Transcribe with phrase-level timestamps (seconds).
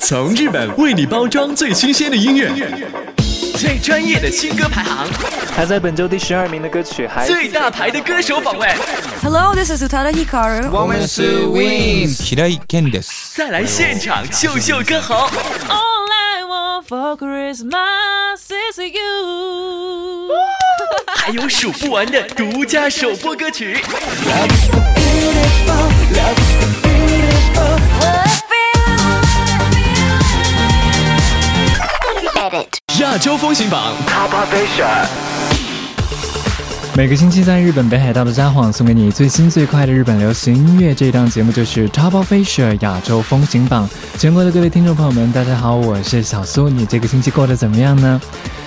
[0.00, 2.50] 从日本为你包装最新鲜的音乐，
[3.56, 5.06] 最专业的新歌排行，
[5.54, 8.68] 排在本周第十二名的歌曲，还最大牌的歌手访问。
[9.22, 10.68] Hello，this is Utada Hikaru。
[10.70, 13.06] One more s w a n g 未来眷
[13.36, 15.14] 再来现场秀秀歌喉。
[15.68, 18.38] All I want for Christmas
[18.72, 20.34] is you。
[21.08, 23.74] 还有数不完的独家首播歌曲。
[23.82, 26.77] Love beautiful, love so is is
[33.02, 35.04] 亚洲风行榜 Top of Asia，
[36.96, 43.86] 每个星期在日本北海道的札幌送给你最新最快的日本流行音乐，这一档节目就是 Top of Asia 亚洲风行榜。
[44.18, 48.18] 全国的各位听众朋友们，大家好，我是小苏，你这个星期过得怎么样呢？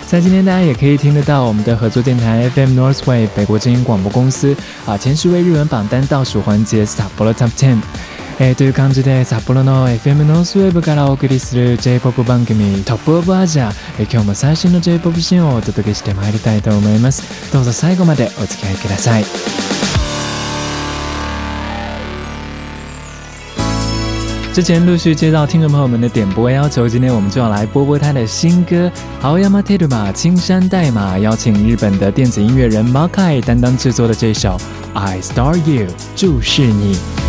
[0.05, 4.53] 在今天大家也可以听得到我们的合作电台 FM Northway 北国精音广播公司
[4.85, 7.79] 啊前十位日文榜单倒数环节 t b p o Top Ten。
[8.43, 13.69] えー、という感じで札幌の FM ノースウェーブからお送りする J-POP 番組トップオブアジア、
[13.99, 19.23] えー、今日も最新の J-POP シーンをお届けしてまいりたいと思いますどうぞ最後までお付き合いください
[24.57, 28.91] 之前陆续接到听众朋友们的点播要求，今天我们就要来播播他的新歌
[29.31, 34.57] 《青山テルマ青山代码》，邀请日本的电子音乐人 Makai 担当制作的这首
[34.93, 37.20] 《I Star You》注视你。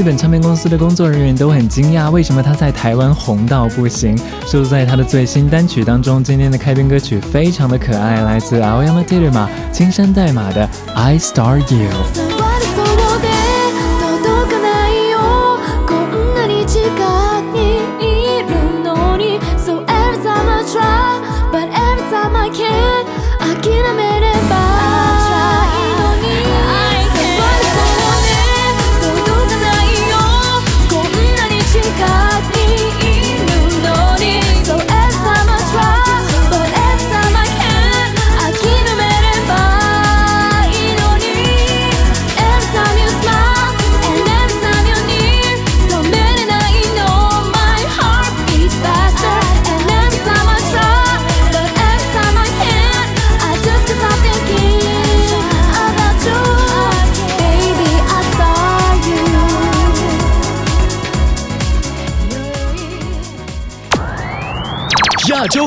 [0.00, 4.18] 日本唱片公司的工作人员都很惊讶，为什么他在台湾红到不行？
[4.50, 12.39] 录在他的最新单曲当中，今天的开篇歌曲非常的可爱，来自阿 oyama t e r m a 青山代码的 I Star You。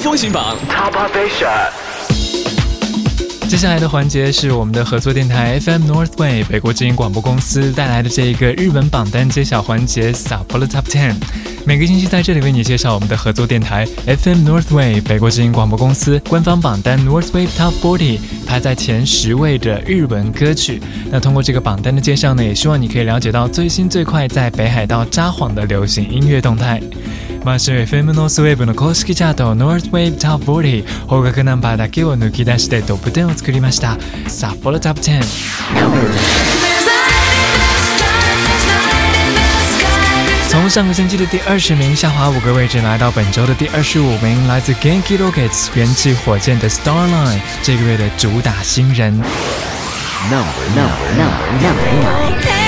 [0.04, 1.70] 风行榜 Top Asia，
[3.48, 11.16] 接下来的环节是我们的合作电台 FM Northway 北国之音广播公司带来的这一个日本榜单揭晓环节 s a p o l e Top Ten。
[11.66, 20.82] 每个星期在这里为你介绍我们的合作电台 FM Northway 北国之音广播公司官方榜单 Northway Top Forty 排在前十位的日文歌曲。
[21.12, 26.82] 那通过这个榜单的介绍呢，也希望你可以了解到最新最快在北海道撒谎的流行音乐动态。
[27.46, 33.98] 毎週 FM ノースウェーブの公式チャートノースウェーブ t ップ40方角ナンバーだけを抜き出してトップ10を作りました
[34.30, 35.22] 札幌 t ップ10
[40.50, 49.12] 从上个星期的第二十名下滑五个位置，来到本周的第二十五名，来自 Genki Rockets 元气火箭的 Starline，这个月的主打新人。
[50.30, 50.42] Number
[50.76, 52.63] number number number nine。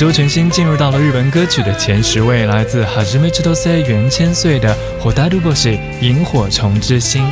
[0.00, 7.22] 周全新进入到了日文歌曲的前十位，来自 Hajime C h i t o s e 原千岁的 Hodaruboshi 萤火虫之星。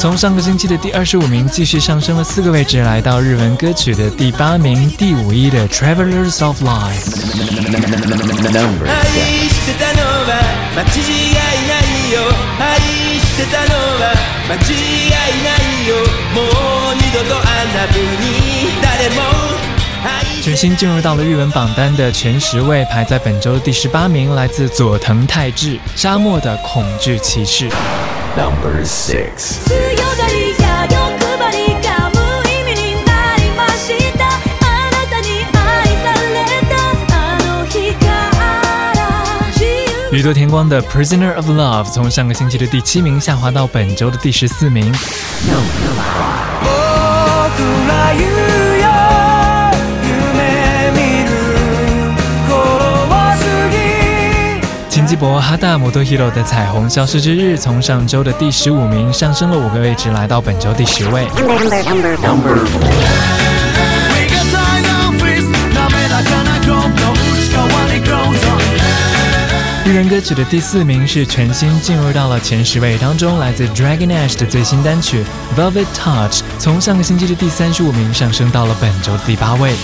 [0.00, 7.04] 从上个星期的第二十五名继续上升了四个位置，来到日文歌曲的第八名，第五位的 Travelers of Life。
[20.40, 27.68] 全新进入到了日文榜单的前十位，排在本周第十八名，来自佐藤泰志，《沙漠的恐惧骑士》。
[28.36, 29.87] Number six。
[40.18, 44.82] 许多田光的《Prisoner of Love》从上个星期的第七名下滑到本周的第十四名。
[54.88, 61.28] 金基博、哈达、摩头、hiro 的《彩虹消失之日》从上周的第十五名上升了五个位置，来到本周第十位。
[69.98, 75.24] 个人歌曲的第四名是全新进入到了前十位当中，来自 Dragon Ash 的最新单曲
[75.56, 79.78] Velvet Touch，从上个星期的第三十五名上升到了本周的第八位。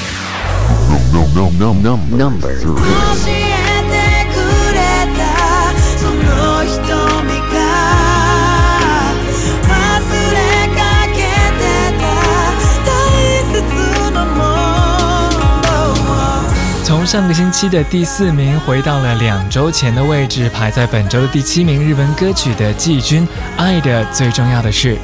[17.15, 21.81] 上个星期的第四名回到了两周前的位置，排在本周的第七名。
[21.81, 23.25] 日文歌曲的季军，
[23.57, 24.97] 《爱的最重要的是》。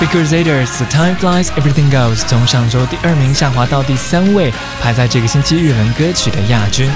[0.00, 2.26] Because it's the time flies, everything goes。
[2.26, 6.90] 从上周第二名下滑到第三位，排在这个星期日文歌曲的亚军。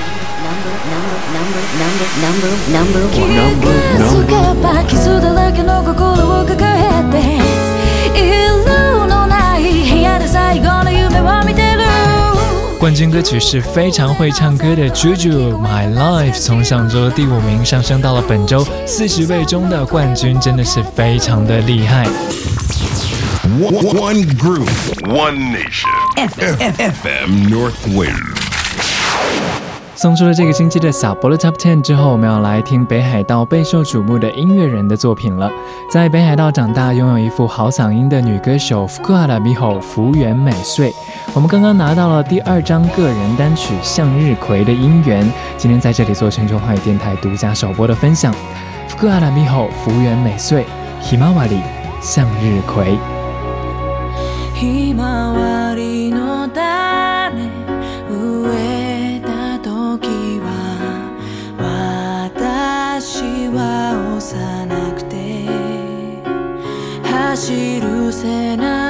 [12.81, 15.52] 冠军歌曲是非常会唱歌的 Juju。
[15.62, 22.06] My Life 从上周第五名上升到了本周四十位中的冠军，真的是非常的厉害。
[23.61, 24.67] One group,
[25.05, 25.90] one nation.
[26.17, 26.40] F
[26.81, 28.44] F M Northwind.
[30.04, 35.50] 送出了这个星期的小波罗 Top Ten 之后，我们要来听北海道备受瞩目的音乐人的作品了。
[35.90, 40.92] 在北海道长大，拥有一副好嗓音的女歌手福克阿拉米后福原美穗，
[41.32, 48.30] 我们刚刚拿到了第二张个人单曲《向日葵》的音源，今天在这里做全球华语电台独家首播的分享。
[48.88, 50.66] 福克阿拉米后福原美穗，
[51.02, 51.62] ひまわり，
[52.02, 52.82] 向日葵。
[67.37, 68.84] 走る背中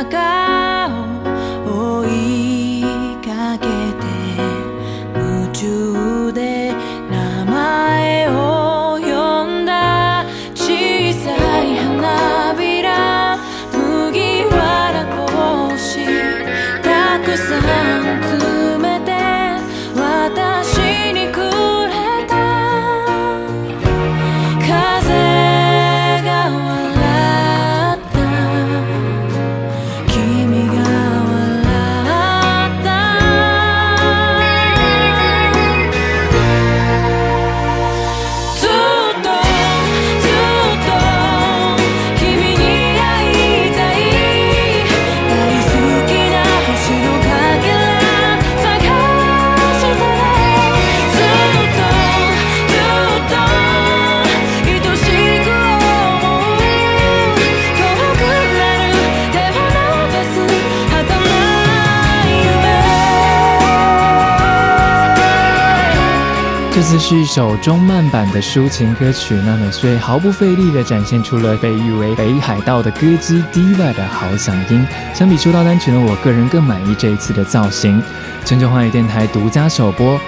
[66.75, 74.85] 这次是一首中慢版的抒情歌曲，那美穗毫不费力地展现出了被誉为北海道的歌姬 Diva 的好嗓音。
[75.14, 78.02] 相比出道单曲呢，我个人更满意这一次的造型。
[78.45, 80.19] 全球华语电台独家首播，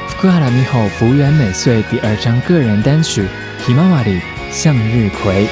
[0.97, 3.23] 福原美穗第二张个人单曲
[3.67, 4.21] 《ひまわり
[4.53, 5.47] 向日葵》。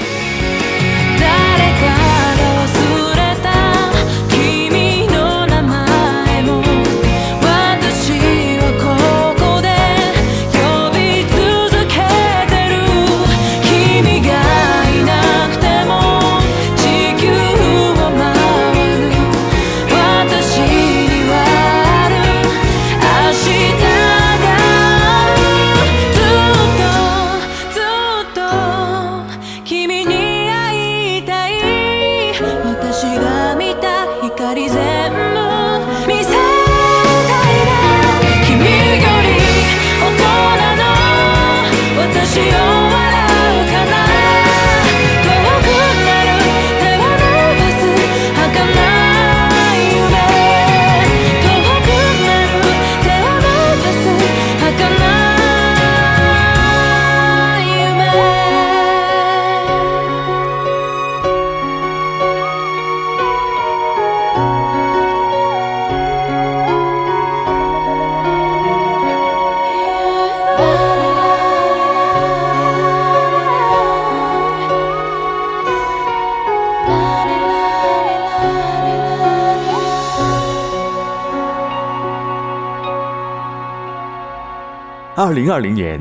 [85.35, 86.01] 零二零年。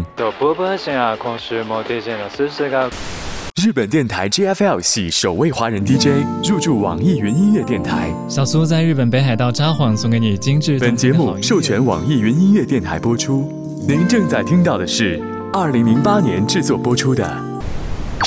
[3.56, 8.14] 日本电台 JFL 系首位华人 DJ 入驻网易云音乐电台。
[8.30, 10.78] 小苏在日本北海道札幌送给你精致。
[10.80, 13.52] 本节目授权网易云音乐电台播出。
[13.88, 15.20] 您正在听到的是
[15.52, 17.24] 二零零八年制作播出的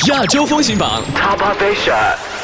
[0.09, 2.36] 亚洲风行榜 Top Asia。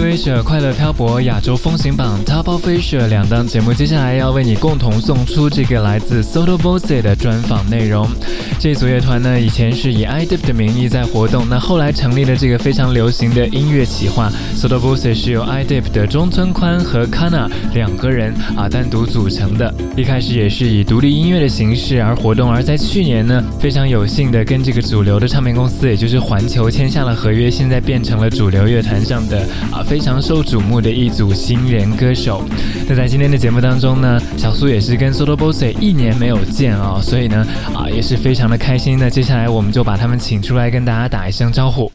[0.06, 8.06] 《飞雪》《快乐漂泊》《亚洲风行榜》《Top of f i s i a l 两档节目，接下来要为你共同送出这个来自 Soto Bossy 的专访内容。
[8.58, 19.72] 这组乐团呢，以前是以 IDIP 的名义在活动，那后来成立了这个非常流行的音乐企划 Soto Bossy，是由 IDIP 的中村宽和 Kana 两个人啊单独组成的。
[19.96, 29.38] 一开始也是以独立音乐的形式而活动，而在去年呢，非常有幸的跟这个主流的唱片公司，也就是环球签下了合约，现在变成了主流乐坛上的
[29.70, 29.83] 啊。
[29.86, 32.42] 非常受瞩目的一组新人歌手，
[32.88, 39.10] 那在今天的节目当中呢，小苏也是跟 SOTOBOSE 一年没有见哦，所以呢，啊也是非常的开心的。
[39.10, 41.90] 接下来我们就把他们请出来跟大家打一声招呼。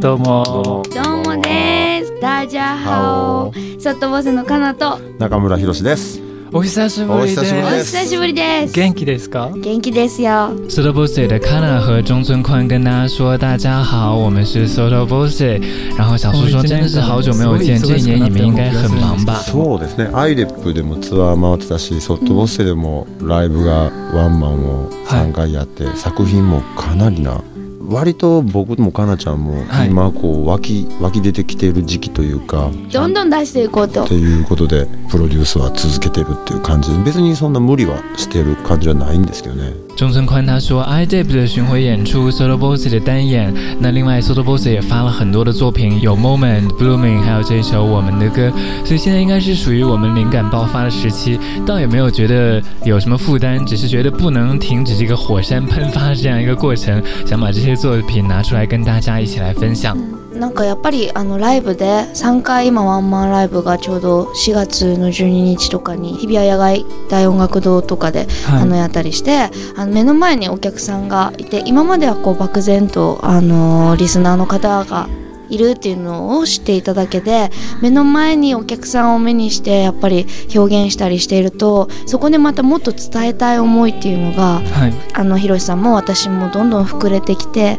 [0.00, 0.82] 多么多
[1.24, 2.04] 么す。
[2.20, 6.25] 大家好，SOTOBOSE 的加纳都、中村弘です。
[6.52, 7.40] お久しぶりです。
[7.40, 8.74] お久しぶりです。
[8.74, 9.50] 元気ですか？
[9.50, 10.30] 元気ですよ。
[10.68, 15.60] Soto b o s s 的 Kana 和中村宽跟大家说，大家好，我们是 s o o b o s s
[15.98, 19.42] 然后小叔说，真的是好久没有见，这一年你们应该很忙吧？
[19.46, 20.08] そうですね。
[20.14, 27.42] アイレップでもツアー回ってたし、ソトボッセでもライブがワンマンを3回やって、作品もかなりな。
[27.88, 34.04] 割と僕もかなちゃんも今こう湧き湧き出てきてる時期というかどんどん出していこうと。
[34.06, 39.72] ということでプロデュースは続けてるっていう感じで別にそんな無理はしてる感じはないんですけどね。
[39.96, 43.50] 中村宽他说 i d p 的巡回演出，Solo Boss 的单演，
[43.80, 48.52] 那另外 Solo Boss 也发了很多的作品，有 Moment、Blooming，还有这首我们的歌，
[48.84, 57.75] 所以现在应该是属于我们灵感爆发的时期，倒也没有觉得有什么负担，只是觉得不能停止这个火山喷发这样一个过程，想把这些。
[57.76, 59.96] 作品拿出来跟大家一起来分享。
[60.34, 75.08] なんかやっぱりあのライブで3回今ワンマンライブがちょうど4月の12日とかに日比谷野外大音楽堂とかで、あのやったりしてあの目の前にお客さんがいて今まではこう漠然とあのリスナーの方が
[75.48, 77.50] いるっていうのを知っていただけで
[77.80, 87.78] 目の前にお客さんを目にしてやっぱり表現したりしているとそこでまたもっと伝えたい思いっていうのが、はい、あのひろしさんも私もどんどん膨れてきて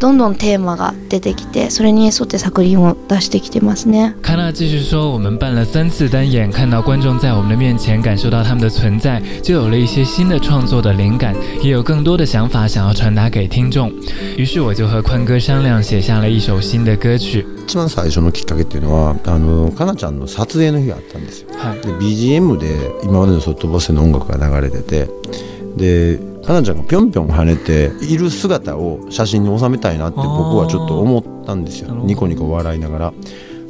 [0.00, 4.14] どんどんテーマが出てきてそれに沿って作品を出してきてますね。
[4.22, 13.92] 康纳继续说，我们办了三次单演，看到观众在我们的面前感受到他们的存在，就有了一些新的创作的灵感，也有更多的想法想要传达给听众。
[14.36, 17.46] 于是我就和宽哥商量，写下了一首新的歌曲。
[17.68, 21.48] 一番最初のきっかけっていうのはあのかなちゃんの撮影の日があったんですよ。
[21.56, 22.68] はい、で BGM で
[23.04, 25.08] 今までのソフトボスの音楽が流れてて
[25.76, 26.33] で。
[26.44, 33.12] かなちゃんがぴょんぴょん跳ねている姿を写真に収めたいなって僕はちょっと思ったんですよニコニコ笑いながら。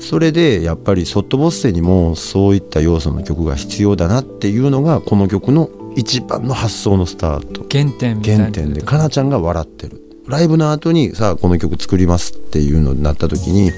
[0.00, 13.71] それでやっぱり「ソットボッセ」にもそういった要素の曲が必要だなっていうのがこの曲の一番の発想のスタート原点原点でかなちゃんが笑ってるライブの後にさあこの曲作りますっていうのになった時に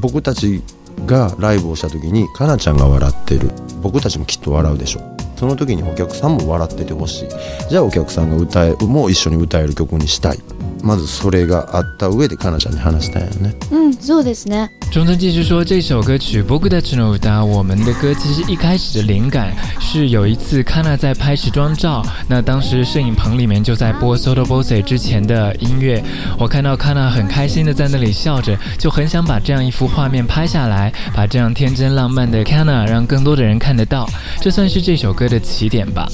[0.00, 0.62] 僕たち
[1.06, 3.50] がライブをした時にかなちゃんが笑ってる
[3.82, 7.28] 僕たちもきっと笑うでしょその時にお客さんも笑っててほしい。
[7.70, 10.38] じゃあお客さんが歌えも一緒に歌える曲にしたい。
[10.82, 13.28] まずそれがあった上でかなちゃんに話したい。
[13.72, 14.70] うん、そうですね。
[14.92, 26.02] 中村继续说：“这首歌曲《僕たちの歌》我们的歌其实一开始的灵感是有一次卡娜在拍时装照，那当时摄影棚里面就在播《s o t o b o s e 之前的音乐，
[26.38, 34.08] 我看到卡娜很开心的在那里笑着，就很想把这样一幅画面拍下来，把这样天真浪漫的卡娜让更多的人看得到。
[34.40, 36.06] 这算是这首歌。”的起点吧。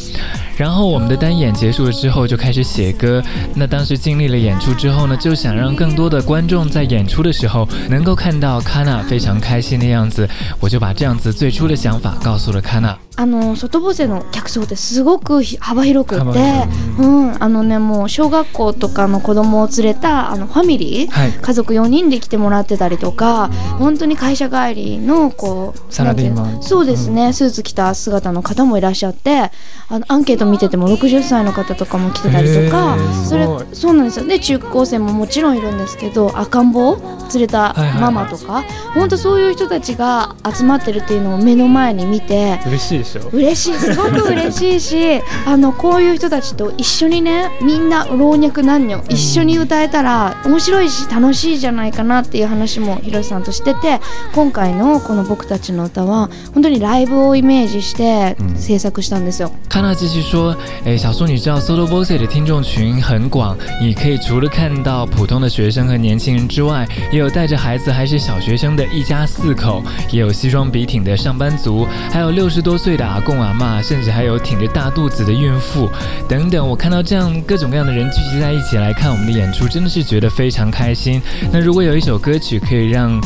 [0.58, 3.22] 然后我们的单演结束了之后就开始写歌。
[3.54, 10.28] 那当时经历了演出之后呢，就想让更多的观众在演出的时候能够看到 Kana 非常开心的样子，
[10.60, 12.96] 我就把这样子最初的想法告诉了 Kana。
[13.14, 16.66] あの外務省の客層ってすごく幅広くて、
[16.98, 29.50] うんあのねもう小学校とかの子供を連れたあのファミリー、はい、家族四人で来てもらってたりとか、本当に会社帰りのこうサラリーマン、そうですねスーツ着た姿の方もいらっしゃって、
[29.90, 36.96] あのアンケートト見てても60歳の方とかも来てたりとかそれそうなんですよで中高生ももちろんいるんですけど赤ん坊
[37.32, 38.62] 連れたママとか
[38.94, 54.00] 本当そういう人たちが集まってるっていうのを目の前に見て嬉しいでしょ嬉しいすごく嬉しいし あのこういう人たちと一緒にねみんな老若男女一緒に歌えたら面白いし楽しいじゃないかなっていう話もひろしさんとしてて
[54.34, 59.48] 今回のこの「僕たちの歌は本当にライブをイメージして制作したんですよ。
[59.52, 75.86] うん说，哎，小苏，你知道《Solo Voice》的听众群很广，你可以除了看到普通的学生和年轻人之外，也有带着孩子还是小学生的一家四口，也有西装笔挺的上班族，还有六十多岁的阿公阿妈，甚至还有挺着大肚子的孕妇
[76.26, 76.66] 等等。
[76.66, 81.20] 我看到这样各种各样的人聚集在一起来看我们的演出，真的是觉得非常开心。
[81.52, 83.20] 那如果有一首歌曲可以让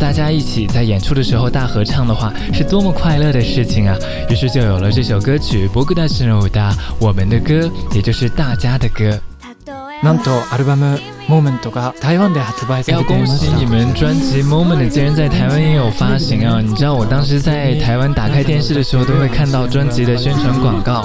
[0.00, 3.96] 大家一起在演出的时候大合唱的话，是多么快乐的事情啊！
[4.28, 6.24] 于是就有了这首歌曲《伯格大师》。
[6.48, 9.18] 的，我们的歌，也就是大家的歌。
[12.86, 16.60] 要恭喜你们，专辑《moment》竟然在台湾也有发行啊！
[16.64, 21.04] 你知道，我当时在台湾打开电视的时候，都会看到专辑的宣传广告。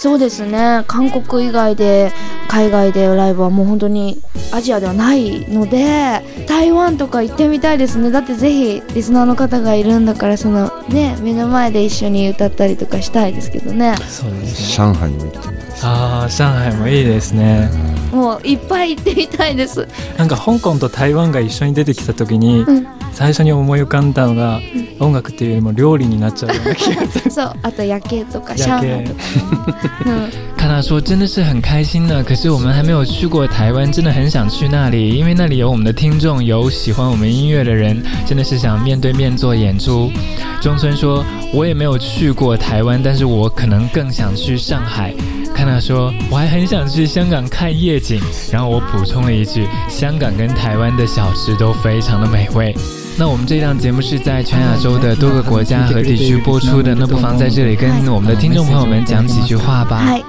[0.00, 2.10] そうですね韓国以外で
[2.48, 4.16] 海外でライブはもう本当に
[4.50, 19.86] アジアではないので台湾とか行ってみたいですねだってぜひリスナーの方がいるんだからそのね目の前で一緒に歌ったりとかしたいですけどねそうですね上海も行ってみたいです、ね、ああ上海もいいですね、うんもういっぱい行ってみたいです
[20.18, 24.60] なんか香港と台湾が一緒に出てきた時に、うん、最初に思い浮かんだのが、う
[25.02, 29.74] ん、音楽っていうよりも料理になっちゃうような気がする そうあと夜景とかシャンとか、
[30.06, 37.96] うん看他说真的是很开心呢，可是我们还没有去过台湾，真的很想去那里，因为那里有我们的听众，有喜欢我们音乐的人，
[38.26, 40.12] 真的是想面对面做演出。
[40.60, 45.14] 中村说，我也没有去过台湾，但是我可能更想去上海。
[45.54, 48.20] 看他说，我还很想去香港看夜景。
[48.52, 52.76] 然后我补充了一句，香港跟台湾的小吃都非常的美味。
[53.16, 60.20] 那我们这档节目是在全亚洲的多个国家和地区播出的，那不妨在这里跟我们的听众朋友们讲几句话吧。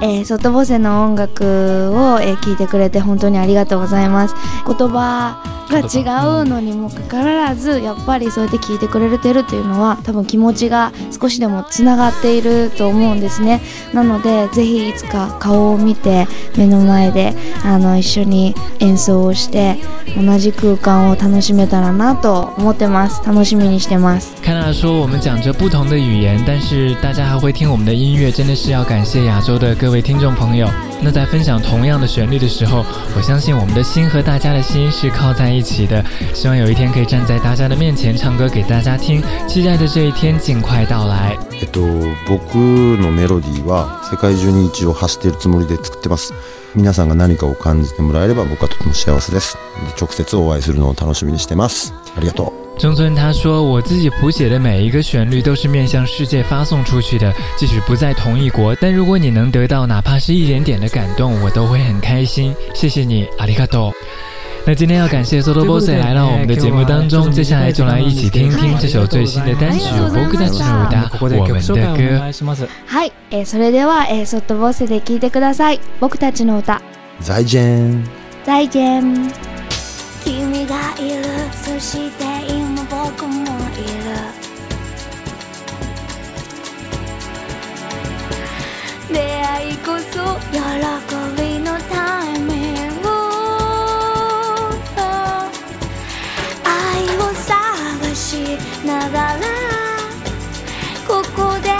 [0.00, 4.34] えー、外ボセの音楽を聴、えー、いてくれて本当にありがとうございます。
[4.64, 6.00] 言葉が違
[6.42, 13.60] うのにもかかわらずやっぱりそうやって聞いてくれてるっていうのは多分気持ちが少しでもつながっていると思うんですね
[13.92, 16.26] なのでぜひいつか顔を見て
[16.56, 19.76] 目の前であの一緒に演奏をして
[20.16, 30.68] 同じ空間を楽しめたらなと思ってます楽しみにしてますナダ说我们讲着不同的语言但是大家还会听我们的音乐真的是要感谢亚洲的各位听众朋友
[31.00, 32.84] 那在分享同样的旋律的时候，
[33.16, 36.04] 我相信我们的心和大家的心是靠在一起的。
[36.34, 41.36] 希望有一天可以站在大家的面前唱歌给大家听，期待的这一天尽快到来。
[41.60, 41.80] えっと、
[42.26, 42.56] 僕
[42.98, 46.32] のメロディは世界中に一応走っているつもりで作ってます。
[46.74, 49.56] 皆さんが何かを感じてもらえれば僕はとても幸せです。
[50.00, 51.94] 直接お会いするのを楽しみにしてます。
[52.16, 52.67] ありがとう。
[52.78, 62.54] 中村他说：“我自己谱写的每一个旋律都是面向世界发送出去的，即使不在同一国，但如果你能得到哪怕是一点点的感动，我都会很开心。
[62.74, 63.92] 谢谢你，阿里卡多。”
[64.64, 72.18] 那今天要感谢 s o t o b o s s 来到我们的节目当中，接下来就来一起听听这首最新的单曲《僕たちの歌》我们的，歌。
[72.20, 72.20] はい、的。
[72.20, 72.56] 欢迎收看。
[73.44, 74.22] 是的，o 的，o 的。
[74.22, 74.74] 是的，是的，是的。
[74.78, 76.32] 是的，是的，
[80.30, 81.80] 是的。
[81.80, 82.37] 是的，
[89.08, 90.60] 出会いこそ喜
[91.40, 93.08] びのタイミング
[96.62, 99.38] 愛を探しながら
[101.06, 101.70] ここで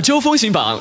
[0.00, 0.80] 亚洲风行榜。